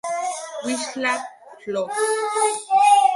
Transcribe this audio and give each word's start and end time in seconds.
Wisła 0.65 1.11
Płock 1.63 1.89